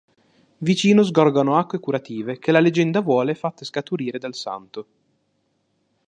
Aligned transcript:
Vicino 0.57 1.03
sgorgano 1.03 1.59
acque 1.59 1.79
curative 1.79 2.39
che 2.39 2.51
la 2.51 2.59
leggenda 2.59 3.01
vuole 3.01 3.35
fatte 3.35 3.65
scaturire 3.65 4.17
dal 4.17 4.33
santo. 4.33 4.87